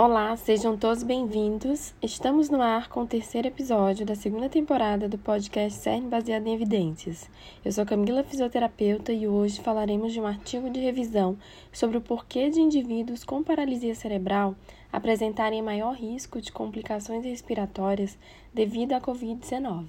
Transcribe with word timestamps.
Olá, 0.00 0.36
sejam 0.36 0.76
todos 0.76 1.02
bem-vindos. 1.02 1.92
Estamos 2.00 2.48
no 2.48 2.62
ar 2.62 2.88
com 2.88 3.02
o 3.02 3.06
terceiro 3.06 3.48
episódio 3.48 4.06
da 4.06 4.14
segunda 4.14 4.48
temporada 4.48 5.08
do 5.08 5.18
podcast 5.18 5.76
CERN 5.80 6.08
baseado 6.08 6.46
em 6.46 6.54
evidências. 6.54 7.28
Eu 7.64 7.72
sou 7.72 7.84
Camila, 7.84 8.22
fisioterapeuta, 8.22 9.12
e 9.12 9.26
hoje 9.26 9.60
falaremos 9.60 10.12
de 10.12 10.20
um 10.20 10.26
artigo 10.28 10.70
de 10.70 10.78
revisão 10.78 11.36
sobre 11.72 11.98
o 11.98 12.00
porquê 12.00 12.48
de 12.48 12.60
indivíduos 12.60 13.24
com 13.24 13.42
paralisia 13.42 13.92
cerebral 13.92 14.54
apresentarem 14.92 15.60
maior 15.62 15.96
risco 15.96 16.40
de 16.40 16.52
complicações 16.52 17.24
respiratórias 17.24 18.16
devido 18.54 18.92
à 18.92 19.00
Covid-19. 19.00 19.86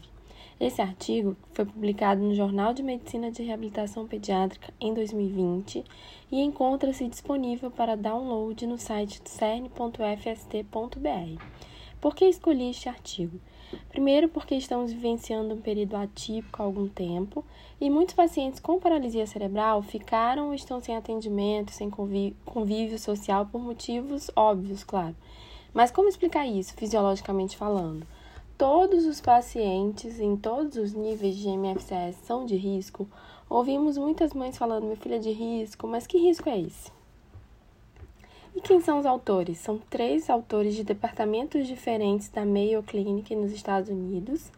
Esse 0.60 0.82
artigo 0.82 1.38
foi 1.54 1.64
publicado 1.64 2.22
no 2.22 2.36
Jornal 2.36 2.74
de 2.74 2.84
Medicina 2.84 3.32
de 3.32 3.42
Reabilitação 3.42 4.06
Pediátrica 4.06 4.74
em 4.78 4.94
2020 4.94 5.86
e 6.30 6.42
encontra-se 6.42 7.08
disponível 7.08 7.72
para 7.72 7.96
download 7.96 8.68
no 8.68 8.78
site 8.78 9.22
cern.fst.br. 9.24 9.82
Por 12.02 12.14
que 12.14 12.26
escolhi 12.26 12.72
este 12.72 12.90
artigo? 12.90 13.40
Primeiro, 13.88 14.28
porque 14.28 14.54
estamos 14.54 14.92
vivenciando 14.92 15.56
um 15.56 15.62
período 15.62 15.96
atípico 15.96 16.62
há 16.62 16.66
algum 16.66 16.90
tempo 16.90 17.46
e 17.80 17.90
muitos 17.90 18.14
pacientes 18.14 18.60
com 18.60 18.82
paralisia 18.82 19.26
cerebral 19.26 19.82
ficaram 19.82 20.48
ou 20.48 20.54
estão 20.54 20.82
sem 20.82 20.98
atendimento, 20.98 21.72
sem 21.72 21.90
convívio 21.90 23.00
social 23.00 23.46
por 23.46 23.62
motivos 23.62 24.30
óbvios, 24.36 24.84
claro. 24.84 25.16
Mas 25.74 25.90
como 25.90 26.10
explicar 26.10 26.46
isso, 26.46 26.74
fisiologicamente 26.74 27.56
falando? 27.56 28.06
Todos 28.60 29.06
os 29.06 29.22
pacientes 29.22 30.20
em 30.20 30.36
todos 30.36 30.76
os 30.76 30.92
níveis 30.92 31.38
de 31.38 31.48
MFCS 31.48 32.18
são 32.26 32.46
de 32.46 32.58
risco, 32.58 33.08
ouvimos 33.50 33.98
muitas 33.98 34.34
mães 34.34 34.58
falando: 34.58 34.84
minha 34.84 34.98
filha 34.98 35.16
é 35.16 35.20
de 35.20 35.32
risco, 35.32 35.88
mas 35.88 36.06
que 36.06 36.18
risco 36.18 36.50
é 36.50 36.60
esse? 36.60 36.92
E 38.54 38.60
quem 38.60 38.82
são 38.82 39.00
os 39.00 39.06
autores? 39.06 39.60
São 39.60 39.78
três 39.90 40.30
autores 40.30 40.76
de 40.76 40.84
departamentos 40.84 41.68
diferentes 41.68 42.28
da 42.28 42.46
Mayo 42.46 42.84
Clinic 42.84 43.34
nos 43.34 43.54
Estados 43.54 43.90
Unidos, 43.90 44.52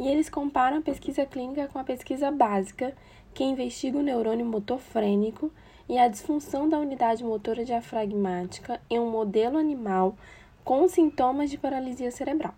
e 0.00 0.08
eles 0.08 0.28
comparam 0.28 0.78
a 0.78 0.82
pesquisa 0.82 1.24
clínica 1.24 1.68
com 1.68 1.78
a 1.78 1.84
pesquisa 1.84 2.32
básica, 2.32 2.92
que 3.32 3.44
investiga 3.44 3.96
o 3.96 4.02
neurônio 4.02 4.44
motor 4.44 4.80
frênico 4.80 5.48
e 5.88 5.96
a 5.96 6.08
disfunção 6.08 6.68
da 6.68 6.80
unidade 6.80 7.22
motora 7.22 7.64
diafragmática 7.64 8.80
em 8.90 8.98
um 8.98 9.08
modelo 9.08 9.58
animal 9.58 10.16
com 10.64 10.88
sintomas 10.88 11.50
de 11.50 11.56
paralisia 11.56 12.10
cerebral. 12.10 12.54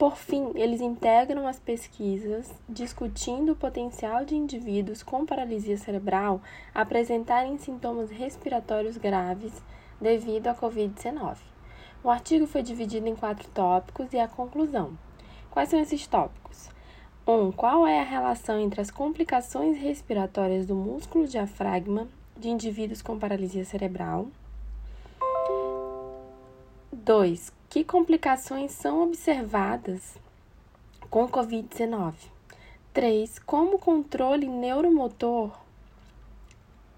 Por 0.00 0.16
fim, 0.16 0.52
eles 0.54 0.80
integram 0.80 1.46
as 1.46 1.58
pesquisas 1.58 2.50
discutindo 2.66 3.52
o 3.52 3.54
potencial 3.54 4.24
de 4.24 4.34
indivíduos 4.34 5.02
com 5.02 5.26
paralisia 5.26 5.76
cerebral 5.76 6.40
apresentarem 6.74 7.58
sintomas 7.58 8.10
respiratórios 8.10 8.96
graves 8.96 9.52
devido 10.00 10.46
à 10.46 10.54
Covid-19. 10.54 11.36
O 12.02 12.08
artigo 12.08 12.46
foi 12.46 12.62
dividido 12.62 13.08
em 13.08 13.14
quatro 13.14 13.46
tópicos 13.50 14.10
e 14.14 14.18
a 14.18 14.26
conclusão. 14.26 14.96
Quais 15.50 15.68
são 15.68 15.78
esses 15.78 16.06
tópicos? 16.06 16.70
1. 17.26 17.32
Um, 17.34 17.52
qual 17.52 17.86
é 17.86 18.00
a 18.00 18.04
relação 18.04 18.58
entre 18.58 18.80
as 18.80 18.90
complicações 18.90 19.76
respiratórias 19.76 20.64
do 20.64 20.74
músculo 20.74 21.26
diafragma 21.26 22.08
de 22.38 22.48
indivíduos 22.48 23.02
com 23.02 23.18
paralisia 23.18 23.66
cerebral? 23.66 24.28
2. 26.90 27.59
Que 27.70 27.84
complicações 27.84 28.72
são 28.72 29.00
observadas 29.00 30.18
com 31.08 31.28
Covid-19? 31.28 32.14
3. 32.92 33.38
Como 33.38 33.76
o 33.76 33.78
controle 33.78 34.48
neuromotor 34.48 35.56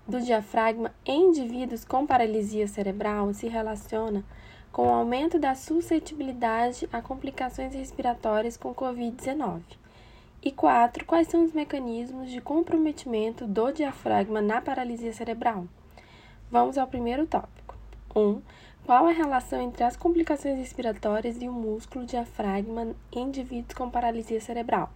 do 0.09 0.19
diafragma 0.19 0.91
em 1.05 1.29
indivíduos 1.29 1.85
com 1.85 2.07
paralisia 2.07 2.67
cerebral 2.67 3.35
se 3.35 3.49
relaciona 3.49 4.25
com 4.73 4.87
o 4.87 4.95
aumento 4.95 5.39
da 5.39 5.55
suscetibilidade 5.55 6.89
a 6.91 7.03
complicações 7.03 7.75
respiratórias 7.75 8.57
com 8.57 8.75
Covid-19. 8.75 9.61
E 10.43 10.51
4. 10.51 11.05
Quais 11.05 11.29
são 11.29 11.45
os 11.45 11.53
mecanismos 11.53 12.31
de 12.31 12.41
comprometimento 12.41 13.47
do 13.47 13.71
diafragma 13.73 14.41
na 14.41 14.63
paralisia 14.63 15.13
cerebral? 15.13 15.67
Vamos 16.51 16.79
ao 16.79 16.87
primeiro 16.87 17.27
tópico. 17.27 17.77
1. 18.17 18.21
Um, 18.21 18.43
qual 18.85 19.07
a 19.07 19.13
relação 19.13 19.63
entre 19.63 19.85
as 19.85 19.97
complicações 19.97 20.59
respiratórias 20.59 21.41
e 21.41 21.49
o 21.49 21.53
músculo 21.53 22.05
diafragma 22.05 22.95
em 23.13 23.21
indivíduos 23.21 23.75
com 23.75 23.89
paralisia 23.89 24.41
cerebral? 24.41 24.91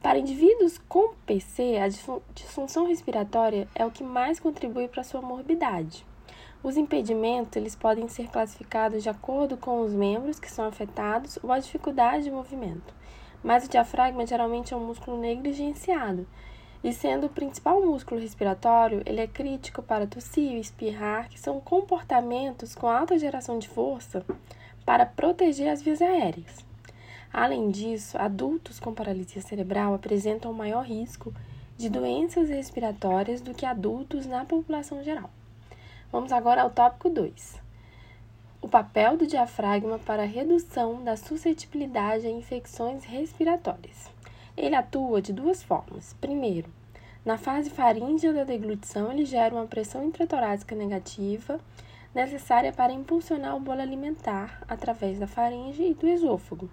Para 0.00 0.18
indivíduos 0.18 0.78
com 0.88 1.12
PC, 1.26 1.78
a 1.78 1.88
disfunção 2.32 2.86
respiratória 2.86 3.66
é 3.74 3.84
o 3.84 3.90
que 3.90 4.04
mais 4.04 4.38
contribui 4.38 4.86
para 4.86 5.02
sua 5.02 5.20
morbidade. 5.20 6.06
Os 6.62 6.76
impedimentos 6.76 7.56
eles 7.56 7.74
podem 7.74 8.06
ser 8.06 8.28
classificados 8.28 9.02
de 9.02 9.08
acordo 9.08 9.56
com 9.56 9.80
os 9.80 9.92
membros 9.92 10.38
que 10.38 10.50
são 10.50 10.66
afetados 10.66 11.38
ou 11.42 11.50
a 11.50 11.58
dificuldade 11.58 12.24
de 12.24 12.30
movimento, 12.30 12.94
mas 13.42 13.66
o 13.66 13.68
diafragma 13.68 14.24
geralmente 14.24 14.72
é 14.72 14.76
um 14.76 14.86
músculo 14.86 15.18
negligenciado, 15.18 16.26
e 16.82 16.92
sendo 16.92 17.26
o 17.26 17.30
principal 17.30 17.80
músculo 17.82 18.20
respiratório, 18.20 19.02
ele 19.04 19.20
é 19.20 19.26
crítico 19.26 19.82
para 19.82 20.06
tossir 20.06 20.52
e 20.52 20.60
espirrar, 20.60 21.28
que 21.28 21.38
são 21.38 21.60
comportamentos 21.60 22.74
com 22.74 22.88
alta 22.88 23.18
geração 23.18 23.58
de 23.58 23.68
força 23.68 24.24
para 24.84 25.04
proteger 25.04 25.68
as 25.68 25.82
vias 25.82 26.00
aéreas. 26.00 26.64
Além 27.32 27.70
disso, 27.70 28.18
adultos 28.18 28.80
com 28.80 28.94
paralisia 28.94 29.42
cerebral 29.42 29.94
apresentam 29.94 30.52
maior 30.52 30.84
risco 30.84 31.32
de 31.76 31.88
doenças 31.88 32.48
respiratórias 32.48 33.40
do 33.40 33.54
que 33.54 33.64
adultos 33.64 34.26
na 34.26 34.44
população 34.44 35.02
geral. 35.02 35.30
Vamos 36.10 36.32
agora 36.32 36.62
ao 36.62 36.70
tópico 36.70 37.08
2. 37.08 37.60
O 38.60 38.68
papel 38.68 39.16
do 39.16 39.26
diafragma 39.26 39.98
para 39.98 40.24
a 40.24 40.26
redução 40.26 41.04
da 41.04 41.16
suscetibilidade 41.16 42.26
a 42.26 42.30
infecções 42.30 43.04
respiratórias. 43.04 44.10
Ele 44.60 44.74
atua 44.74 45.22
de 45.22 45.32
duas 45.32 45.62
formas. 45.62 46.14
Primeiro, 46.20 46.68
na 47.24 47.38
fase 47.38 47.70
faríngea 47.70 48.30
da 48.30 48.44
deglutição, 48.44 49.10
ele 49.10 49.24
gera 49.24 49.54
uma 49.54 49.66
pressão 49.66 50.04
intratorácica 50.04 50.76
negativa 50.76 51.58
necessária 52.14 52.70
para 52.70 52.92
impulsionar 52.92 53.56
o 53.56 53.60
bolo 53.60 53.80
alimentar 53.80 54.62
através 54.68 55.18
da 55.18 55.26
faringe 55.26 55.82
e 55.82 55.94
do 55.94 56.06
esôfago. 56.06 56.68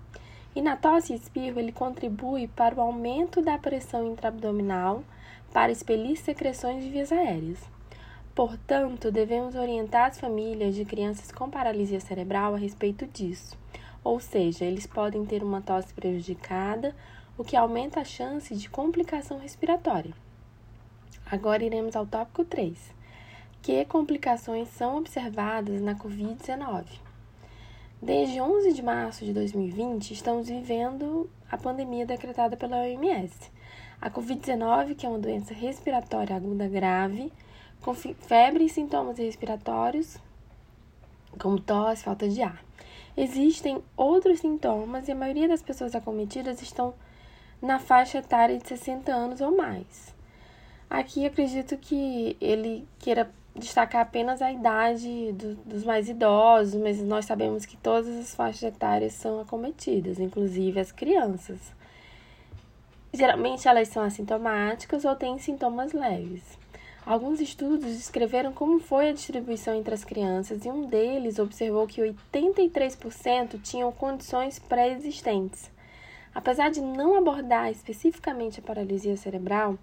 E 0.54 0.62
na 0.62 0.76
tosse 0.76 1.14
e 1.14 1.16
espirro, 1.16 1.62
ele 1.62 1.72
contribui 1.72 2.50
para 2.50 2.76
o 2.76 2.82
aumento 2.82 3.42
da 3.42 3.58
pressão 3.58 4.06
intraabdominal 4.06 5.02
para 5.54 5.72
expelir 5.72 6.18
secreções 6.18 6.84
de 6.84 6.90
vias 6.90 7.10
aéreas. 7.10 7.60
Portanto, 8.36 9.14
devemos 9.14 9.56
orientar 9.56 10.10
as 10.10 10.20
famílias 10.20 10.76
de 10.76 10.84
crianças 10.84 11.32
com 11.32 11.50
paralisia 11.50 12.02
cerebral 12.02 12.54
a 12.54 12.58
respeito 12.58 13.08
disso. 13.08 13.58
Ou 14.04 14.20
seja, 14.20 14.66
eles 14.66 14.86
podem 14.86 15.26
ter 15.26 15.42
uma 15.42 15.62
tosse 15.62 15.94
prejudicada 15.94 16.94
o 17.38 17.44
que 17.44 17.56
aumenta 17.56 18.00
a 18.00 18.04
chance 18.04 18.56
de 18.56 18.68
complicação 18.68 19.38
respiratória. 19.38 20.14
Agora 21.30 21.64
iremos 21.64 21.96
ao 21.96 22.06
tópico 22.06 22.44
3. 22.44 22.76
Que 23.62 23.86
complicações 23.86 24.70
são 24.70 24.98
observadas 24.98 25.82
na 25.82 25.94
Covid-19? 25.94 26.86
Desde 28.02 28.42
11 28.42 28.74
de 28.74 28.82
março 28.82 29.24
de 29.24 29.34
2020, 29.34 30.12
estamos 30.12 30.48
vivendo 30.48 31.30
a 31.52 31.58
pandemia 31.58 32.06
decretada 32.06 32.58
pela 32.58 32.78
OMS. 32.78 33.52
A 34.02 34.10
Covid-19, 34.10 34.96
que 34.96 35.06
é 35.06 35.10
uma 35.10 35.20
doença 35.20 35.54
respiratória 35.54 36.36
aguda 36.36 36.68
grave, 36.68 37.32
com 37.82 37.94
febre 37.94 38.66
e 38.66 38.70
sintomas 38.70 39.18
respiratórios, 39.18 40.18
como 41.40 41.60
tosse, 41.60 42.04
falta 42.04 42.28
de 42.28 42.42
ar. 42.42 42.64
Existem 43.16 43.82
outros 43.96 44.40
sintomas 44.40 45.08
e 45.08 45.12
a 45.12 45.16
maioria 45.16 45.48
das 45.48 45.62
pessoas 45.62 45.94
acometidas 45.94 46.62
estão 46.62 46.94
na 47.62 47.80
faixa 47.80 48.20
etária 48.20 48.58
de 48.58 48.68
60 48.68 49.12
anos 49.12 49.42
ou 49.42 49.56
mais. 49.56 50.16
Aqui 50.90 51.26
acredito 51.26 51.78
que 51.78 52.38
ele 52.40 52.88
queira 53.00 53.30
destacar 53.56 54.02
apenas 54.02 54.42
a 54.42 54.52
idade 54.52 55.34
do, 55.34 55.56
dos 55.56 55.84
mais 55.84 56.08
idosos, 56.08 56.80
mas 56.80 57.02
nós 57.02 57.26
sabemos 57.26 57.66
que 57.66 57.76
todas 57.76 58.08
as 58.16 58.36
faixas 58.36 58.64
etárias 58.64 59.14
são 59.14 59.42
acometidas, 59.42 60.20
inclusive 60.20 60.80
as 60.80 60.92
crianças. 60.92 61.60
Geralmente 63.14 63.68
elas 63.68 63.88
são 63.88 64.04
assintomáticas 64.04 65.04
ou 65.04 65.16
têm 65.16 65.40
sintomas 65.40 65.92
leves. 65.92 66.44
Alguns 67.06 67.40
estudos 67.40 67.96
descreveram 67.96 68.52
como 68.52 68.80
foi 68.80 69.10
a 69.10 69.14
distribuição 69.14 69.74
entre 69.74 69.94
as 69.94 70.04
crianças 70.04 70.66
e 70.66 70.70
um 70.70 70.86
deles 70.86 71.40
observou 71.40 71.88
que 71.88 72.02
83% 72.02 73.62
tinham 73.62 73.92
condições 73.94 74.60
pré-existentes 74.60 75.72
Apesar 76.34 76.70
de 76.70 76.82
não 76.82 77.18
abordar 77.18 77.72
especificamente 77.72 78.60
a 78.60 78.64
paralisia 78.64 79.18
cerebral, 79.18 79.78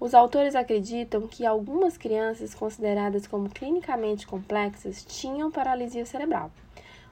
os 0.00 0.14
autores 0.14 0.54
acreditam 0.54 1.26
que 1.26 1.44
algumas 1.44 1.96
crianças 1.96 2.54
consideradas 2.54 3.26
como 3.26 3.48
clinicamente 3.48 4.26
complexas 4.26 5.04
tinham 5.04 5.50
paralisia 5.50 6.06
cerebral. 6.06 6.50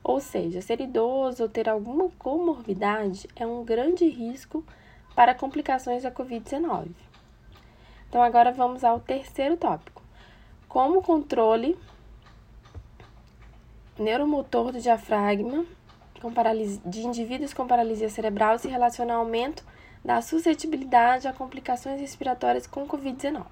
Ou 0.04 0.20
seja, 0.20 0.60
ser 0.60 0.80
idoso 0.80 1.42
ou 1.42 1.48
ter 1.48 1.68
alguma 1.68 2.08
comorbidade 2.10 3.28
é 3.34 3.44
um 3.44 3.64
grande 3.64 4.08
risco 4.08 4.64
para 5.16 5.34
complicações 5.34 6.04
da 6.04 6.12
Covid-19. 6.12 6.90
Então, 8.08 8.22
agora 8.22 8.52
vamos 8.52 8.84
ao 8.84 9.00
terceiro 9.00 9.56
tópico: 9.56 10.00
como 10.68 11.02
controle 11.02 11.76
neuromotor 13.98 14.70
do 14.70 14.80
diafragma 14.80 15.66
de 16.84 17.00
indivíduos 17.00 17.52
com 17.52 17.66
paralisia 17.66 18.08
cerebral 18.08 18.58
se 18.58 18.68
relaciona 18.68 19.14
ao 19.14 19.20
aumento 19.20 19.64
da 20.04 20.20
suscetibilidade 20.20 21.26
a 21.26 21.32
complicações 21.32 22.00
respiratórias 22.00 22.66
com 22.66 22.86
Covid-19. 22.86 23.44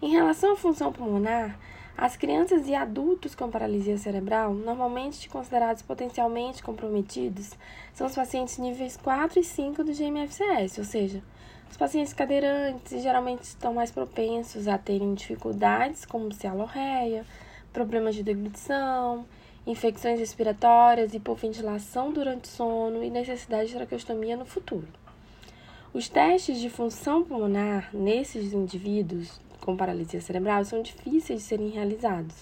Em 0.00 0.10
relação 0.10 0.52
à 0.52 0.56
função 0.56 0.92
pulmonar, 0.92 1.58
as 1.96 2.16
crianças 2.16 2.68
e 2.68 2.74
adultos 2.76 3.34
com 3.34 3.50
paralisia 3.50 3.98
cerebral, 3.98 4.54
normalmente 4.54 5.28
considerados 5.28 5.82
potencialmente 5.82 6.62
comprometidos, 6.62 7.54
são 7.92 8.06
os 8.06 8.14
pacientes 8.14 8.56
níveis 8.58 8.96
4 8.96 9.40
e 9.40 9.42
5 9.42 9.82
do 9.82 9.92
GMFCS, 9.92 10.78
ou 10.78 10.84
seja, 10.84 11.20
os 11.68 11.76
pacientes 11.76 12.12
cadeirantes 12.12 13.02
geralmente 13.02 13.42
estão 13.42 13.74
mais 13.74 13.90
propensos 13.90 14.68
a 14.68 14.78
terem 14.78 15.12
dificuldades 15.14 16.06
como 16.06 16.32
cialorreia, 16.32 17.26
problemas 17.72 18.14
de 18.14 18.22
deglutição, 18.22 19.26
infecções 19.68 20.18
respiratórias, 20.18 21.12
hipoventilação 21.12 22.10
durante 22.10 22.48
sono 22.48 23.04
e 23.04 23.10
necessidade 23.10 23.68
de 23.68 23.76
traqueostomia 23.76 24.34
no 24.34 24.46
futuro. 24.46 24.88
Os 25.92 26.08
testes 26.08 26.58
de 26.58 26.70
função 26.70 27.22
pulmonar 27.22 27.90
nesses 27.94 28.54
indivíduos 28.54 29.38
com 29.60 29.76
paralisia 29.76 30.22
cerebral 30.22 30.64
são 30.64 30.80
difíceis 30.80 31.40
de 31.40 31.46
serem 31.46 31.68
realizados, 31.68 32.34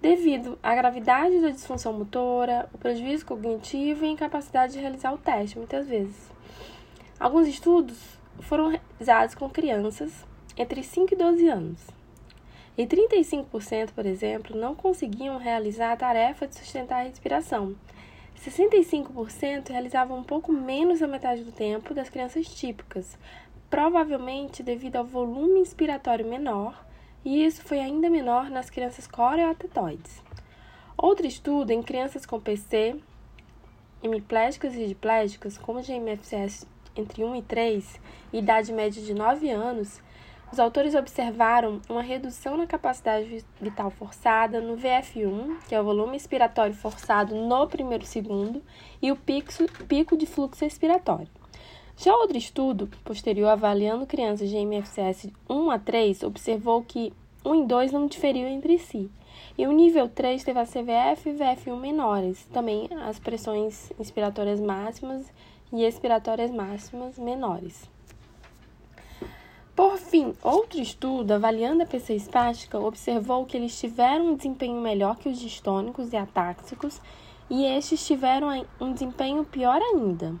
devido 0.00 0.56
à 0.62 0.74
gravidade 0.76 1.40
da 1.40 1.50
disfunção 1.50 1.92
motora, 1.92 2.68
o 2.72 2.78
prejuízo 2.78 3.26
cognitivo 3.26 4.04
e 4.04 4.08
a 4.08 4.12
incapacidade 4.12 4.74
de 4.74 4.78
realizar 4.78 5.12
o 5.12 5.18
teste, 5.18 5.58
muitas 5.58 5.88
vezes. 5.88 6.30
Alguns 7.18 7.48
estudos 7.48 7.98
foram 8.40 8.68
realizados 8.68 9.34
com 9.34 9.50
crianças 9.50 10.12
entre 10.56 10.84
5 10.84 11.14
e 11.14 11.16
12 11.16 11.48
anos. 11.48 11.93
E 12.76 12.86
35%, 12.86 13.92
por 13.92 14.04
exemplo, 14.04 14.58
não 14.58 14.74
conseguiam 14.74 15.38
realizar 15.38 15.92
a 15.92 15.96
tarefa 15.96 16.46
de 16.46 16.56
sustentar 16.56 17.00
a 17.00 17.04
respiração. 17.04 17.76
65% 18.36 19.68
realizavam 19.68 20.18
um 20.18 20.24
pouco 20.24 20.52
menos 20.52 20.98
da 20.98 21.06
metade 21.06 21.44
do 21.44 21.52
tempo 21.52 21.94
das 21.94 22.10
crianças 22.10 22.46
típicas, 22.48 23.16
provavelmente 23.70 24.62
devido 24.62 24.96
ao 24.96 25.04
volume 25.04 25.60
inspiratório 25.60 26.26
menor, 26.26 26.84
e 27.24 27.44
isso 27.44 27.62
foi 27.64 27.78
ainda 27.78 28.10
menor 28.10 28.50
nas 28.50 28.68
crianças 28.68 29.06
coreoatetoides. 29.06 30.22
Outro 30.96 31.26
estudo 31.26 31.70
em 31.70 31.82
crianças 31.82 32.26
com 32.26 32.40
PC, 32.40 32.96
hemiplégicas 34.02 34.74
e 34.74 34.86
diplégicas, 34.86 35.56
como 35.56 35.80
GMFCS 35.80 36.66
entre 36.96 37.24
1 37.24 37.36
e 37.36 37.42
3, 37.42 38.00
e 38.32 38.38
idade 38.38 38.72
média 38.72 39.02
de 39.02 39.14
9 39.14 39.50
anos, 39.50 40.00
os 40.54 40.60
autores 40.60 40.94
observaram 40.94 41.80
uma 41.88 42.00
redução 42.00 42.56
na 42.56 42.64
capacidade 42.64 43.44
vital 43.60 43.90
forçada 43.90 44.60
no 44.60 44.76
VF1, 44.76 45.56
que 45.68 45.74
é 45.74 45.80
o 45.80 45.84
volume 45.84 46.16
expiratório 46.16 46.72
forçado 46.72 47.34
no 47.34 47.66
primeiro 47.66 48.06
segundo, 48.06 48.62
e 49.02 49.10
o 49.10 49.16
pico, 49.16 50.16
de 50.16 50.26
fluxo 50.26 50.64
expiratório. 50.64 51.26
Já 51.96 52.14
outro 52.14 52.38
estudo, 52.38 52.88
posterior 53.04 53.48
avaliando 53.48 54.06
crianças 54.06 54.48
de 54.48 54.56
MFCS 54.56 55.28
1 55.50 55.70
a 55.72 55.78
3, 55.80 56.22
observou 56.22 56.84
que 56.84 57.12
1 57.44 57.64
e 57.64 57.66
2 57.66 57.90
não 57.90 58.06
diferiam 58.06 58.48
entre 58.48 58.78
si. 58.78 59.10
E 59.58 59.66
o 59.66 59.72
nível 59.72 60.08
3 60.08 60.44
teve 60.44 60.60
a 60.60 60.64
CVF 60.64 61.30
e 61.30 61.34
VF1 61.34 61.76
menores, 61.80 62.44
também 62.52 62.88
as 63.02 63.18
pressões 63.18 63.90
inspiratórias 63.98 64.60
máximas 64.60 65.26
e 65.72 65.82
expiratórias 65.82 66.52
máximas 66.52 67.18
menores. 67.18 67.92
Por 69.76 69.98
fim, 69.98 70.34
outro 70.40 70.80
estudo 70.80 71.32
avaliando 71.32 71.82
a 71.82 71.86
PC 71.86 72.14
espástica 72.14 72.78
observou 72.78 73.44
que 73.44 73.56
eles 73.56 73.76
tiveram 73.76 74.28
um 74.28 74.36
desempenho 74.36 74.80
melhor 74.80 75.16
que 75.16 75.28
os 75.28 75.36
distônicos 75.36 76.12
e 76.12 76.16
atáxicos 76.16 77.00
e 77.50 77.64
estes 77.64 78.06
tiveram 78.06 78.64
um 78.80 78.92
desempenho 78.92 79.44
pior 79.44 79.82
ainda. 79.82 80.32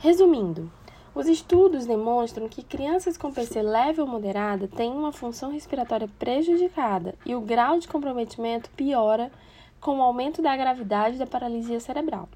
Resumindo, 0.00 0.68
os 1.14 1.28
estudos 1.28 1.86
demonstram 1.86 2.48
que 2.48 2.62
crianças 2.62 3.16
com 3.16 3.32
PC 3.32 3.62
leve 3.62 4.00
ou 4.00 4.06
moderada 4.06 4.66
têm 4.66 4.90
uma 4.90 5.12
função 5.12 5.52
respiratória 5.52 6.08
prejudicada 6.18 7.14
e 7.24 7.36
o 7.36 7.40
grau 7.40 7.78
de 7.78 7.86
comprometimento 7.86 8.68
piora 8.70 9.30
com 9.80 9.98
o 9.98 10.02
aumento 10.02 10.42
da 10.42 10.56
gravidade 10.56 11.18
da 11.18 11.26
paralisia 11.26 11.78
cerebral, 11.78 12.28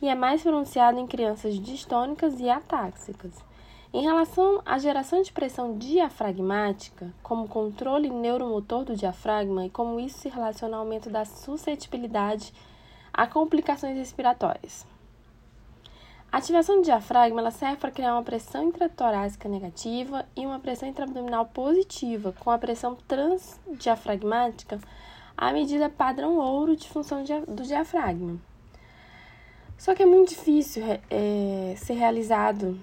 e 0.00 0.08
é 0.08 0.14
mais 0.14 0.42
pronunciado 0.42 1.00
em 1.00 1.06
crianças 1.08 1.58
distônicas 1.58 2.38
e 2.38 2.48
atáxicas. 2.48 3.45
Em 3.96 4.02
relação 4.02 4.60
à 4.66 4.76
geração 4.76 5.22
de 5.22 5.32
pressão 5.32 5.78
diafragmática, 5.78 7.10
como 7.22 7.48
controle 7.48 8.10
neuromotor 8.10 8.84
do 8.84 8.94
diafragma 8.94 9.64
e 9.64 9.70
como 9.70 9.98
isso 9.98 10.18
se 10.18 10.28
relaciona 10.28 10.76
ao 10.76 10.82
aumento 10.82 11.08
da 11.08 11.24
suscetibilidade 11.24 12.52
a 13.10 13.26
complicações 13.26 13.96
respiratórias. 13.96 14.86
A 16.30 16.36
ativação 16.36 16.76
do 16.76 16.82
diafragma 16.82 17.40
ela 17.40 17.50
serve 17.50 17.78
para 17.78 17.90
criar 17.90 18.12
uma 18.12 18.22
pressão 18.22 18.64
intratorácica 18.64 19.48
negativa 19.48 20.26
e 20.36 20.44
uma 20.44 20.60
pressão 20.60 20.86
intraabdominal 20.86 21.46
positiva, 21.46 22.34
com 22.38 22.50
a 22.50 22.58
pressão 22.58 22.98
transdiafragmática 23.08 24.78
à 25.34 25.50
medida 25.54 25.88
padrão 25.88 26.36
ouro 26.36 26.76
de 26.76 26.86
função 26.86 27.24
do 27.48 27.62
diafragma. 27.62 28.38
Só 29.78 29.94
que 29.94 30.02
é 30.02 30.06
muito 30.06 30.28
difícil 30.28 30.84
é, 31.08 31.74
ser 31.78 31.94
realizado 31.94 32.78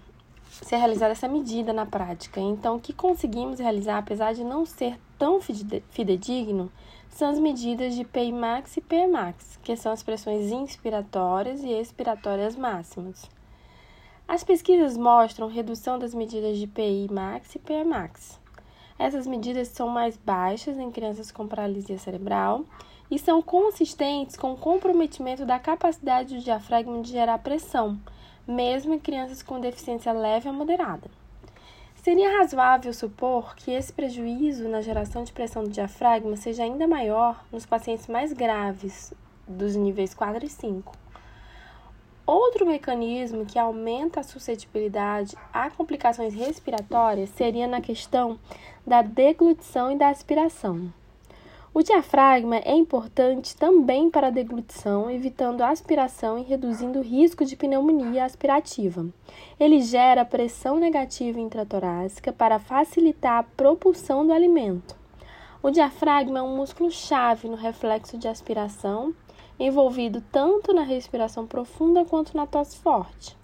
ser 0.62 0.78
realizada 0.78 1.12
essa 1.12 1.28
medida 1.28 1.74
na 1.74 1.86
prática. 1.86 2.40
Então, 2.40 2.76
o 2.76 2.80
que 2.80 2.94
conseguimos 2.94 3.60
realizar, 3.60 3.98
apesar 3.98 4.34
de 4.34 4.44
não 4.44 4.66
ser 4.66 5.00
tão 5.18 5.40
fidedigno, 5.42 6.72
são 7.10 7.30
as 7.30 7.40
medidas 7.40 7.96
de 7.96 8.04
Pmax 8.04 8.78
e 8.78 8.82
Pmax, 8.82 9.60
que 9.64 9.76
são 9.76 9.92
as 9.92 10.04
pressões 10.04 10.52
inspiratórias 10.52 11.64
e 11.64 11.70
expiratórias 11.70 12.56
máximas. 12.56 13.30
As 14.28 14.44
pesquisas 14.44 14.98
mostram 14.98 15.48
redução 15.48 16.00
das 16.00 16.14
medidas 16.14 16.58
de 16.58 16.66
PI 16.66 17.10
max 17.12 17.56
e 17.56 17.60
Pmax. 17.60 18.40
Essas 18.98 19.28
medidas 19.28 19.68
são 19.68 19.90
mais 19.90 20.18
baixas 20.18 20.78
em 20.78 20.90
crianças 20.90 21.32
com 21.32 21.48
paralisia 21.48 21.98
cerebral 21.98 22.64
e 23.12 23.20
são 23.20 23.42
consistentes 23.42 24.38
com 24.38 24.54
o 24.54 24.58
comprometimento 24.58 25.46
da 25.46 25.60
capacidade 25.60 26.36
do 26.36 26.42
diafragma 26.42 27.02
de 27.02 27.12
gerar 27.12 27.38
pressão, 27.40 28.00
mesmo 28.48 28.94
em 28.94 29.00
crianças 29.00 29.42
com 29.42 29.60
deficiência 29.60 30.12
leve 30.12 30.50
a 30.50 30.54
moderada. 30.54 31.10
Seria 31.96 32.38
razoável 32.38 32.94
supor 32.94 33.56
que 33.56 33.72
esse 33.72 33.94
prejuízo 33.94 34.68
na 34.68 34.82
geração 34.82 35.24
de 35.24 35.32
pressão 35.32 35.64
do 35.64 35.70
diafragma 35.70 36.36
seja 36.36 36.64
ainda 36.64 36.86
maior 36.86 37.46
nos 37.52 37.66
pacientes 37.66 38.08
mais 38.08 38.34
graves, 38.34 39.14
dos 39.48 39.76
níveis 39.76 40.14
4 40.14 40.46
e 40.46 40.50
5. 40.50 40.94
Outro 42.26 42.66
mecanismo 42.66 43.46
que 43.46 43.60
aumenta 43.60 44.22
a 44.22 44.24
suscetibilidade 44.24 45.36
a 45.54 45.70
complicações 45.70 46.34
respiratórias 46.34 47.30
seria 47.30 47.68
na 47.68 47.82
questão 47.82 48.40
da 48.86 49.02
deglutição 49.02 49.92
e 49.92 49.98
da 49.98 50.10
aspiração. 50.10 50.92
O 51.76 51.82
diafragma 51.82 52.58
é 52.58 52.76
importante 52.76 53.58
também 53.58 54.08
para 54.08 54.28
a 54.28 54.30
deglutição, 54.30 55.10
evitando 55.10 55.62
a 55.62 55.70
aspiração 55.70 56.38
e 56.38 56.44
reduzindo 56.44 57.00
o 57.00 57.02
risco 57.02 57.44
de 57.44 57.56
pneumonia 57.56 58.26
aspirativa. 58.26 59.08
Ele 59.60 59.82
gera 59.82 60.24
pressão 60.24 60.78
negativa 60.78 61.40
intratorácica 61.40 62.32
para 62.32 62.60
facilitar 62.60 63.40
a 63.40 63.44
propulsão 63.44 64.24
do 64.24 64.32
alimento. 64.32 64.96
O 65.64 65.72
diafragma 65.72 66.38
é 66.38 66.42
um 66.44 66.56
músculo-chave 66.56 67.50
no 67.50 67.56
reflexo 67.56 68.20
de 68.20 68.28
aspiração 68.28 69.12
envolvido 69.60 70.22
tanto 70.32 70.74
na 70.74 70.84
respiração 70.84 71.48
profunda 71.48 72.06
quanto 72.06 72.38
na 72.38 72.46
tosse 72.46 72.78
forte. 72.78 73.36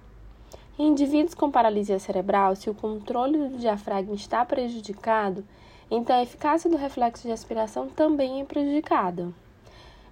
Em 0.77 0.89
indivíduos 0.89 1.33
com 1.33 1.49
paralisia 1.49 1.97
cerebral, 1.97 2.55
se 2.55 2.69
o 2.69 2.75
controle 2.75 3.49
do 3.49 3.57
diafragma 3.57 4.13
está 4.13 4.45
prejudicado, 4.45 5.43
então 5.89 6.15
a 6.15 6.23
eficácia 6.23 6.69
do 6.69 6.77
reflexo 6.77 7.27
de 7.27 7.33
aspiração 7.33 7.87
também 7.87 8.41
é 8.41 8.45
prejudicada. 8.45 9.33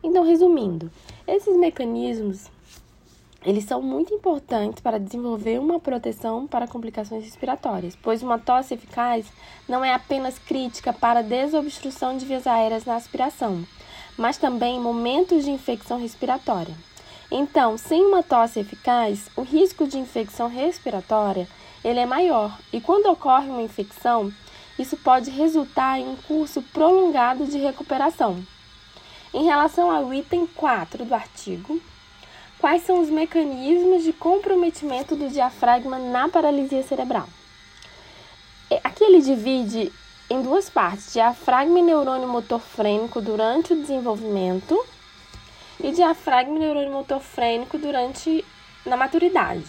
Então, 0.03 0.24
resumindo, 0.24 0.91
esses 1.27 1.55
mecanismos 1.57 2.50
eles 3.46 3.63
são 3.63 3.81
muito 3.81 4.13
importantes 4.13 4.81
para 4.81 5.00
desenvolver 5.00 5.60
uma 5.60 5.79
proteção 5.79 6.48
para 6.48 6.67
complicações 6.67 7.24
respiratórias, 7.24 7.96
pois 7.96 8.24
uma 8.24 8.39
tosse 8.39 8.74
eficaz 8.74 9.25
não 9.69 9.86
é 9.86 9.93
apenas 9.93 10.39
crítica 10.39 10.91
para 10.91 11.22
desobstrução 11.22 12.17
de 12.17 12.25
vias 12.25 12.48
aéreas 12.48 12.84
na 12.84 12.96
aspiração, 12.96 13.65
mas 14.17 14.38
também 14.38 14.79
momentos 14.81 15.46
de 15.46 15.51
infecção 15.51 16.00
respiratória. 16.00 16.75
Então, 17.31 17.77
sem 17.77 18.05
uma 18.05 18.24
tosse 18.24 18.60
eficaz, 18.60 19.29
o 19.36 19.43
risco 19.43 19.88
de 19.88 19.98
infecção 19.98 20.50
respiratória 20.50 21.48
ele 21.84 22.00
é 22.00 22.05
maior 22.05 22.57
e 22.74 22.81
quando 22.81 23.05
ocorre 23.05 23.50
uma 23.50 23.62
infecção, 23.62 24.29
isso 24.77 24.96
pode 24.98 25.29
resultar 25.31 26.00
em 26.00 26.07
um 26.07 26.15
curso 26.15 26.62
prolongado 26.62 27.46
de 27.46 27.57
recuperação. 27.57 28.43
Em 29.34 29.46
relação 29.46 29.91
ao 29.91 30.13
item 30.13 30.48
4 30.48 31.05
do 31.05 31.13
artigo, 31.13 31.81
quais 32.60 32.84
são 32.84 33.01
os 33.01 33.10
mecanismos 33.10 34.03
de 34.03 34.13
comprometimento 34.13 35.15
do 35.15 35.29
diafragma 35.29 36.00
na 36.00 36.29
paralisia 36.29 36.84
cerebral? 36.84 37.27
Aqui 38.84 39.03
ele 39.03 39.22
divide 39.22 39.91
em 40.29 40.41
duas 40.41 40.69
partes: 40.69 41.13
diafragma 41.13 41.79
e 41.79 41.84
neurônio 41.84 42.27
motor 42.27 42.60
frênico 42.60 43.22
durante 43.22 43.74
o 43.74 43.81
desenvolvimento 43.81 44.77
e 45.81 45.91
diafragma 45.91 46.55
e 46.55 46.60
neurônio 46.60 46.91
motor 46.91 47.19
frênico 47.19 47.77
durante 47.77 48.43
na 48.86 48.98
maturidade. 48.98 49.65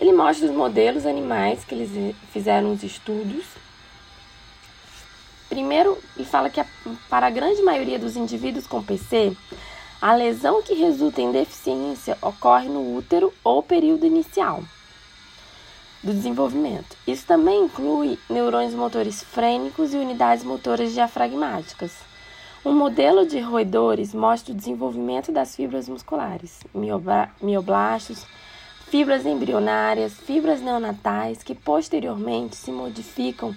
Ele 0.00 0.12
mostra 0.12 0.46
os 0.46 0.54
modelos 0.54 1.04
animais 1.04 1.64
que 1.64 1.74
eles 1.74 2.14
fizeram 2.32 2.72
os 2.72 2.84
estudos. 2.84 3.44
Primeiro, 5.48 5.98
ele 6.16 6.24
fala 6.24 6.48
que 6.48 6.62
para 7.10 7.26
a 7.26 7.30
grande 7.30 7.60
maioria 7.62 7.98
dos 7.98 8.14
indivíduos 8.14 8.64
com 8.64 8.80
PC, 8.80 9.36
a 10.00 10.14
lesão 10.14 10.62
que 10.62 10.74
resulta 10.74 11.20
em 11.20 11.32
deficiência 11.32 12.16
ocorre 12.22 12.68
no 12.68 12.94
útero 12.96 13.34
ou 13.42 13.60
período 13.60 14.06
inicial 14.06 14.62
do 16.00 16.12
desenvolvimento. 16.12 16.96
Isso 17.04 17.26
também 17.26 17.64
inclui 17.64 18.20
neurônios 18.30 18.74
motores 18.74 19.20
frênicos 19.20 19.92
e 19.92 19.96
unidades 19.96 20.44
motoras 20.44 20.92
diafragmáticas. 20.92 21.92
Um 22.64 22.72
modelo 22.72 23.26
de 23.26 23.40
roedores 23.40 24.14
mostra 24.14 24.52
o 24.52 24.56
desenvolvimento 24.56 25.32
das 25.32 25.56
fibras 25.56 25.88
musculares, 25.88 26.60
mioblastos, 27.42 28.24
fibras 28.90 29.26
embrionárias, 29.26 30.14
fibras 30.14 30.60
neonatais, 30.60 31.42
que 31.42 31.54
posteriormente 31.54 32.56
se 32.56 32.72
modificam 32.72 33.54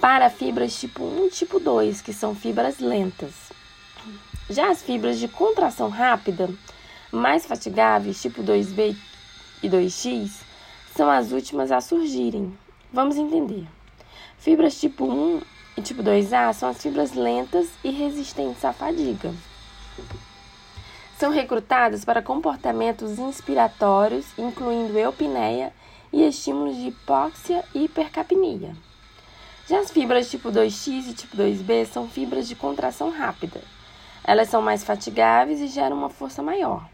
para 0.00 0.28
fibras 0.28 0.78
tipo 0.78 1.02
1 1.04 1.26
e 1.26 1.30
tipo 1.30 1.58
2, 1.58 2.02
que 2.02 2.12
são 2.12 2.34
fibras 2.34 2.78
lentas. 2.78 3.32
Já 4.50 4.70
as 4.70 4.82
fibras 4.82 5.18
de 5.18 5.28
contração 5.28 5.88
rápida, 5.88 6.50
mais 7.10 7.46
fatigáveis, 7.46 8.20
tipo 8.20 8.42
2B 8.42 8.94
e 9.62 9.68
2X, 9.68 10.40
são 10.94 11.10
as 11.10 11.32
últimas 11.32 11.72
a 11.72 11.80
surgirem. 11.80 12.52
Vamos 12.92 13.16
entender. 13.16 13.66
Fibras 14.38 14.78
tipo 14.78 15.06
1 15.06 15.40
e 15.78 15.82
tipo 15.82 16.02
2A 16.02 16.52
são 16.52 16.68
as 16.68 16.82
fibras 16.82 17.14
lentas 17.14 17.68
e 17.82 17.90
resistentes 17.90 18.64
à 18.64 18.72
fadiga. 18.72 19.32
São 21.22 21.30
recrutadas 21.30 22.04
para 22.04 22.20
comportamentos 22.20 23.16
inspiratórios, 23.16 24.26
incluindo 24.36 24.98
eupneia 24.98 25.72
e 26.12 26.24
estímulos 26.24 26.74
de 26.74 26.88
hipóxia 26.88 27.64
e 27.72 27.84
hipercapnia. 27.84 28.74
Já 29.68 29.78
as 29.78 29.92
fibras 29.92 30.28
tipo 30.28 30.50
2X 30.50 31.10
e 31.10 31.14
tipo 31.14 31.36
2B 31.36 31.86
são 31.86 32.08
fibras 32.08 32.48
de 32.48 32.56
contração 32.56 33.08
rápida. 33.08 33.60
Elas 34.24 34.48
são 34.48 34.60
mais 34.60 34.82
fatigáveis 34.82 35.60
e 35.60 35.68
geram 35.68 35.96
uma 35.96 36.10
força 36.10 36.42
maior, 36.42 36.88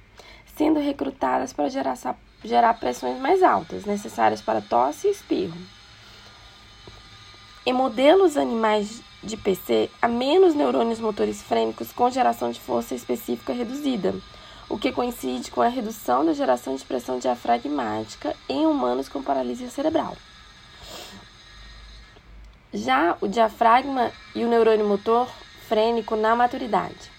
sendo 0.55 0.79
recrutadas 0.79 1.55
para 1.55 1.71
gerar 1.71 1.97
gerar 2.45 2.75
pressões 2.75 3.19
mais 3.19 3.43
altas, 3.43 3.87
necessárias 3.87 4.43
para 4.43 4.61
tosse 4.61 5.09
e 5.09 5.11
espirro. 5.11 5.57
Em 7.65 7.73
modelos 7.73 8.37
animais 8.37 9.01
de 9.23 9.37
PC, 9.37 9.91
há 10.01 10.09
menos 10.09 10.55
neurônios 10.55 11.01
motores 11.01 11.43
frênicos 11.43 11.93
com 11.93 12.11
geração 12.11 12.51
de 12.51 12.61
força 12.61 12.95
específica 12.95 13.53
reduzida, 13.53 14.15
o 14.69 14.79
que 14.79 14.93
coincide 14.93 15.51
com 15.51 15.61
a 15.61 15.69
redução 15.69 16.25
da 16.25 16.33
geração 16.33 16.77
de 16.77 16.85
pressão 16.85 17.19
diafragmática 17.19 18.37
em 18.49 18.67
humanos 18.67 19.09
com 19.09 19.23
paralisia 19.23 19.71
cerebral. 19.71 20.17
Já 22.73 23.17
o 23.21 23.27
diafragma 23.27 24.13
e 24.35 24.45
o 24.45 24.49
neurônio 24.49 24.87
motor 24.87 25.27
frênico 25.67 26.17
na 26.17 26.37
maturidade. 26.37 27.11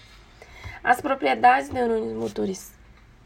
As 0.83 1.01
propriedades 1.01 1.69
dos 1.69 1.75
neurônios 1.75 2.15
motores 2.15 2.71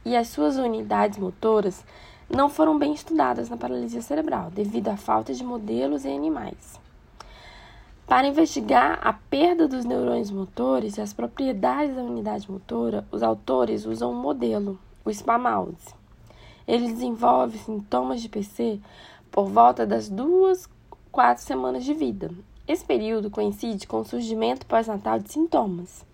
e 0.05 0.15
as 0.15 0.29
suas 0.29 0.57
unidades 0.57 1.19
motoras 1.19 1.83
não 2.29 2.49
foram 2.49 2.77
bem 2.79 2.93
estudadas 2.93 3.49
na 3.49 3.57
paralisia 3.57 4.01
cerebral, 4.01 4.49
devido 4.49 4.87
à 4.87 4.97
falta 4.97 5.33
de 5.33 5.43
modelos 5.43 6.05
em 6.05 6.15
animais. 6.15 6.82
Para 8.15 8.27
investigar 8.27 8.99
a 9.01 9.11
perda 9.11 9.67
dos 9.67 9.85
neurônios 9.85 10.29
motores 10.29 10.97
e 10.97 11.01
as 11.01 11.11
propriedades 11.11 11.95
da 11.95 12.03
unidade 12.03 12.49
motora, 12.51 13.07
os 13.11 13.23
autores 13.23 13.87
usam 13.87 14.11
um 14.11 14.21
modelo, 14.21 14.77
o 15.03 15.09
SPA-MAUSE. 15.09 15.95
Ele 16.67 16.93
desenvolve 16.93 17.57
sintomas 17.57 18.21
de 18.21 18.29
PC 18.29 18.79
por 19.31 19.47
volta 19.47 19.83
das 19.83 20.09
duas, 20.09 20.69
quatro 21.11 21.43
semanas 21.43 21.83
de 21.83 21.95
vida. 21.95 22.29
Esse 22.67 22.85
período 22.85 23.31
coincide 23.31 23.87
com 23.87 24.01
o 24.01 24.05
surgimento 24.05 24.67
pós-natal 24.67 25.17
de 25.17 25.31
sintomas. 25.31 26.05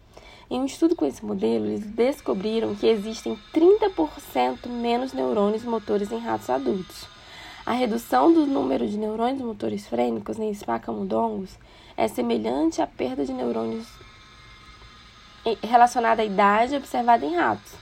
Em 0.49 0.57
um 0.57 0.65
estudo 0.65 0.95
com 0.95 1.05
esse 1.05 1.25
modelo, 1.25 1.65
eles 1.65 1.85
descobriram 1.85 2.75
que 2.75 2.87
existem 2.87 3.37
30% 3.53 4.69
menos 4.69 5.11
neurônios 5.11 5.65
motores 5.65 6.13
em 6.13 6.17
ratos 6.19 6.49
adultos. 6.49 7.09
A 7.65 7.73
redução 7.73 8.33
do 8.33 8.47
número 8.47 8.87
de 8.87 8.97
neurônios 8.97 9.41
motores 9.41 9.85
frênicos 9.85 10.39
em 10.39 10.49
espacamudongos 10.49 11.59
é 11.99 12.07
semelhante 12.07 12.81
à 12.81 12.87
perda 12.87 13.25
de 13.25 13.33
neurônios 13.33 13.85
relacionada 15.61 16.21
à 16.21 16.25
idade 16.25 16.75
observada 16.75 17.25
em 17.25 17.35
ratos. 17.35 17.73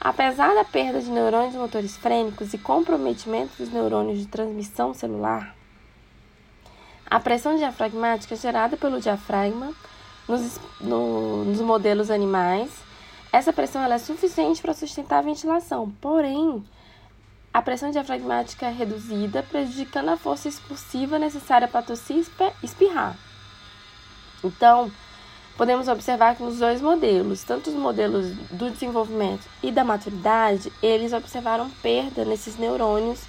Apesar 0.00 0.54
da 0.54 0.64
perda 0.64 1.00
de 1.00 1.08
neurônios 1.08 1.54
motores 1.54 1.96
frênicos 1.96 2.52
e 2.52 2.58
comprometimento 2.58 3.56
dos 3.56 3.70
neurônios 3.70 4.18
de 4.18 4.26
transmissão 4.26 4.92
celular, 4.92 5.54
a 7.06 7.20
pressão 7.20 7.54
diafragmática 7.56 8.34
gerada 8.34 8.76
pelo 8.76 9.00
diafragma 9.00 9.72
nos, 10.26 10.58
no, 10.80 11.44
nos 11.44 11.60
modelos 11.60 12.10
animais, 12.10 12.70
essa 13.32 13.52
pressão 13.52 13.84
é 13.84 13.98
suficiente 13.98 14.60
para 14.60 14.74
sustentar 14.74 15.18
a 15.18 15.22
ventilação, 15.22 15.92
porém, 16.00 16.64
a 17.52 17.62
pressão 17.62 17.92
diafragmática 17.92 18.66
é 18.66 18.72
reduzida, 18.72 19.44
prejudicando 19.44 20.08
a 20.08 20.16
força 20.16 20.48
expulsiva 20.48 21.20
necessária 21.20 21.68
para 21.68 21.82
tossir 21.82 22.16
e 22.16 22.66
espirrar. 22.66 23.16
Então, 24.44 24.92
podemos 25.56 25.88
observar 25.88 26.36
que 26.36 26.42
nos 26.42 26.58
dois 26.58 26.82
modelos, 26.82 27.42
tanto 27.42 27.70
os 27.70 27.76
modelos 27.76 28.30
do 28.50 28.70
desenvolvimento 28.70 29.48
e 29.62 29.72
da 29.72 29.82
maturidade, 29.82 30.70
eles 30.82 31.12
observaram 31.12 31.70
perda 31.82 32.24
nesses 32.24 32.58
neurônios 32.58 33.22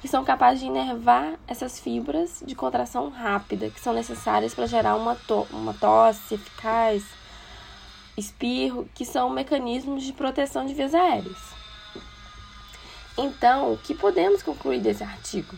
que 0.00 0.08
são 0.08 0.24
capazes 0.24 0.60
de 0.60 0.66
inervar 0.66 1.34
essas 1.46 1.78
fibras 1.78 2.42
de 2.44 2.54
contração 2.54 3.08
rápida 3.08 3.70
que 3.70 3.80
são 3.80 3.92
necessárias 3.92 4.52
para 4.52 4.66
gerar 4.66 4.96
uma, 4.96 5.14
to 5.14 5.46
uma 5.52 5.72
tosse 5.74 6.34
eficaz, 6.34 7.04
espirro, 8.16 8.88
que 8.94 9.04
são 9.04 9.30
mecanismos 9.30 10.02
de 10.02 10.12
proteção 10.12 10.66
de 10.66 10.74
vias 10.74 10.94
aéreas. 10.94 11.38
Então, 13.16 13.72
o 13.72 13.78
que 13.78 13.94
podemos 13.94 14.42
concluir 14.42 14.80
desse 14.80 15.04
artigo? 15.04 15.54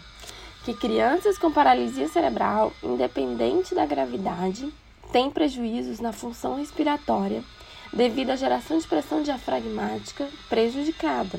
Que 0.64 0.74
crianças 0.74 1.38
com 1.38 1.52
paralisia 1.52 2.08
cerebral, 2.08 2.72
independente 2.82 3.74
da 3.74 3.86
gravidade, 3.86 4.72
têm 5.14 5.30
prejuízos 5.30 6.00
na 6.00 6.12
função 6.12 6.56
respiratória 6.56 7.44
devido 7.92 8.30
à 8.30 8.36
geração 8.36 8.78
de 8.78 8.88
pressão 8.88 9.22
diafragmática 9.22 10.28
prejudicada 10.48 11.38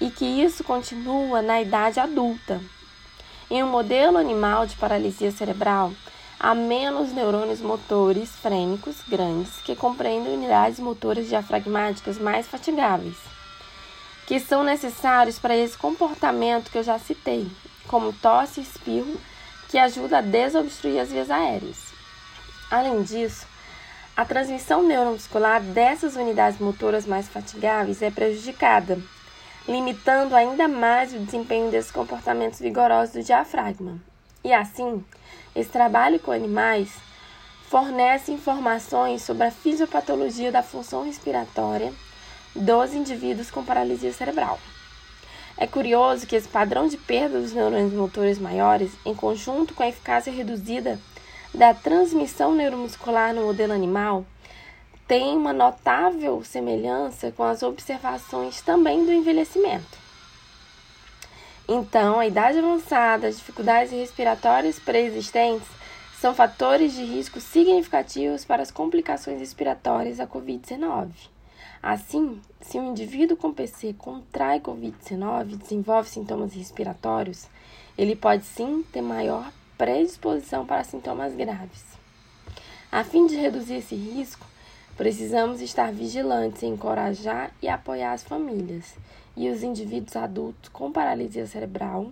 e 0.00 0.10
que 0.10 0.24
isso 0.24 0.64
continua 0.64 1.40
na 1.40 1.62
idade 1.62 2.00
adulta. 2.00 2.60
Em 3.48 3.62
um 3.62 3.68
modelo 3.68 4.18
animal 4.18 4.66
de 4.66 4.74
paralisia 4.74 5.30
cerebral, 5.30 5.92
há 6.40 6.52
menos 6.52 7.12
neurônios 7.12 7.60
motores 7.60 8.30
frênicos 8.30 8.96
grandes 9.06 9.56
que 9.58 9.76
compreendem 9.76 10.34
unidades 10.34 10.80
motoras 10.80 11.28
diafragmáticas 11.28 12.18
mais 12.18 12.48
fatigáveis, 12.48 13.18
que 14.26 14.40
são 14.40 14.64
necessários 14.64 15.38
para 15.38 15.56
esse 15.56 15.78
comportamento 15.78 16.72
que 16.72 16.78
eu 16.78 16.82
já 16.82 16.98
citei, 16.98 17.46
como 17.86 18.12
tosse 18.12 18.58
e 18.58 18.64
espirro, 18.64 19.16
que 19.68 19.78
ajuda 19.78 20.18
a 20.18 20.22
desobstruir 20.22 21.00
as 21.00 21.12
vias 21.12 21.30
aéreas. 21.30 21.85
Além 22.70 23.02
disso, 23.02 23.46
a 24.16 24.24
transmissão 24.24 24.82
neuromuscular 24.82 25.60
dessas 25.60 26.16
unidades 26.16 26.58
motoras 26.58 27.06
mais 27.06 27.28
fatigáveis 27.28 28.02
é 28.02 28.10
prejudicada 28.10 28.98
limitando 29.68 30.36
ainda 30.36 30.68
mais 30.68 31.12
o 31.12 31.18
desempenho 31.18 31.70
desses 31.70 31.90
comportamentos 31.90 32.60
vigorosos 32.60 33.14
do 33.14 33.22
diafragma. 33.22 33.98
E 34.44 34.52
assim, 34.52 35.04
esse 35.54 35.68
trabalho 35.68 36.20
com 36.20 36.30
animais 36.30 36.90
fornece 37.68 38.30
informações 38.30 39.22
sobre 39.22 39.44
a 39.44 39.50
fisiopatologia 39.50 40.52
da 40.52 40.62
função 40.62 41.04
respiratória 41.04 41.92
dos 42.54 42.94
indivíduos 42.94 43.50
com 43.50 43.64
paralisia 43.64 44.12
cerebral. 44.12 44.58
É 45.58 45.66
curioso 45.66 46.26
que 46.26 46.36
esse 46.36 46.46
padrão 46.46 46.86
de 46.86 46.96
perda 46.96 47.40
dos 47.40 47.52
neurônios 47.52 47.92
motores 47.92 48.38
maiores, 48.38 48.92
em 49.04 49.14
conjunto 49.14 49.74
com 49.74 49.82
a 49.82 49.88
eficácia 49.88 50.32
reduzida 50.32 50.98
da 51.56 51.72
transmissão 51.72 52.54
neuromuscular 52.54 53.34
no 53.34 53.46
modelo 53.46 53.72
animal, 53.72 54.26
tem 55.08 55.34
uma 55.34 55.54
notável 55.54 56.44
semelhança 56.44 57.32
com 57.32 57.42
as 57.42 57.62
observações 57.62 58.60
também 58.60 59.06
do 59.06 59.12
envelhecimento. 59.12 59.98
Então, 61.66 62.20
a 62.20 62.26
idade 62.26 62.58
avançada, 62.58 63.26
as 63.26 63.38
dificuldades 63.38 63.90
respiratórias 63.90 64.78
pré-existentes 64.78 65.66
são 66.20 66.34
fatores 66.34 66.92
de 66.92 67.02
risco 67.02 67.40
significativos 67.40 68.44
para 68.44 68.62
as 68.62 68.70
complicações 68.70 69.40
respiratórias 69.40 70.18
da 70.18 70.26
Covid-19. 70.26 71.08
Assim, 71.82 72.40
se 72.60 72.78
um 72.78 72.90
indivíduo 72.90 73.36
com 73.36 73.52
PC 73.52 73.94
contrai 73.94 74.60
Covid-19 74.60 75.52
e 75.52 75.56
desenvolve 75.56 76.10
sintomas 76.10 76.52
respiratórios, 76.52 77.48
ele 77.96 78.14
pode 78.14 78.44
sim 78.44 78.84
ter 78.92 79.00
maior 79.00 79.50
predisposição 79.76 80.64
para 80.64 80.84
sintomas 80.84 81.34
graves. 81.34 81.84
A 82.90 83.04
fim 83.04 83.26
de 83.26 83.36
reduzir 83.36 83.76
esse 83.76 83.94
risco, 83.94 84.46
Precisamos 84.96 85.60
estar 85.60 85.92
vigilantes 85.92 86.62
em 86.62 86.72
encorajar 86.72 87.52
e 87.60 87.68
apoiar 87.68 88.14
as 88.14 88.24
famílias 88.24 88.94
e 89.36 89.50
os 89.50 89.62
indivíduos 89.62 90.16
adultos 90.16 90.70
com 90.70 90.90
paralisia 90.90 91.46
cerebral 91.46 92.10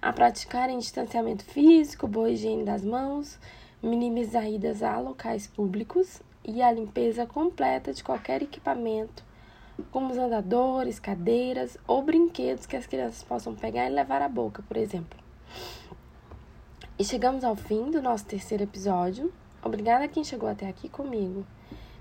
a 0.00 0.10
praticarem 0.10 0.78
distanciamento 0.78 1.44
físico, 1.44 2.08
boa 2.08 2.30
higiene 2.30 2.64
das 2.64 2.82
mãos, 2.82 3.38
minimizar 3.82 4.48
idas 4.48 4.82
a 4.82 4.98
locais 4.98 5.46
públicos 5.46 6.22
e 6.42 6.62
a 6.62 6.72
limpeza 6.72 7.26
completa 7.26 7.92
de 7.92 8.02
qualquer 8.02 8.42
equipamento, 8.42 9.22
como 9.90 10.10
os 10.10 10.16
andadores, 10.16 10.98
cadeiras 10.98 11.76
ou 11.86 12.02
brinquedos 12.02 12.64
que 12.64 12.76
as 12.76 12.86
crianças 12.86 13.22
possam 13.22 13.54
pegar 13.54 13.86
e 13.86 13.92
levar 13.92 14.22
à 14.22 14.28
boca, 14.30 14.62
por 14.66 14.78
exemplo. 14.78 15.18
E 16.96 17.04
chegamos 17.04 17.42
ao 17.42 17.56
fim 17.56 17.90
do 17.90 18.00
nosso 18.00 18.24
terceiro 18.24 18.62
episódio. 18.62 19.32
Obrigada 19.60 20.04
a 20.04 20.08
quem 20.08 20.22
chegou 20.22 20.48
até 20.48 20.68
aqui 20.68 20.88
comigo. 20.88 21.44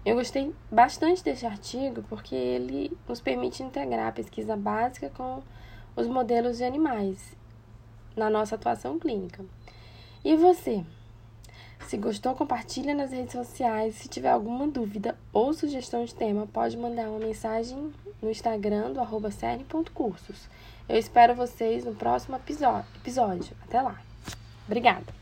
Eu 0.05 0.15
gostei 0.15 0.53
bastante 0.69 1.23
desse 1.23 1.47
artigo 1.47 2.03
porque 2.03 2.35
ele 2.35 2.95
nos 3.07 3.19
permite 3.19 3.63
integrar 3.63 4.09
a 4.09 4.11
pesquisa 4.11 4.55
básica 4.55 5.09
com 5.09 5.41
os 5.95 6.05
modelos 6.05 6.57
de 6.57 6.63
animais 6.63 7.35
na 8.15 8.29
nossa 8.29 8.53
atuação 8.53 8.99
clínica. 8.99 9.43
E 10.23 10.35
você? 10.35 10.85
Se 11.87 11.97
gostou, 11.97 12.35
compartilha 12.35 12.93
nas 12.93 13.11
redes 13.11 13.33
sociais. 13.33 13.95
Se 13.95 14.07
tiver 14.07 14.29
alguma 14.29 14.67
dúvida 14.67 15.17
ou 15.33 15.55
sugestão 15.55 16.05
de 16.05 16.13
tema, 16.13 16.45
pode 16.45 16.77
mandar 16.77 17.09
uma 17.09 17.19
mensagem 17.19 17.91
no 18.21 18.29
Instagram 18.29 18.91
do 18.91 18.99
arroba 18.99 19.29
Eu 20.87 20.99
espero 20.99 21.33
vocês 21.33 21.83
no 21.83 21.95
próximo 21.95 22.35
episódio. 22.35 23.57
Até 23.63 23.81
lá. 23.81 24.12
Obrigada! 24.67 25.13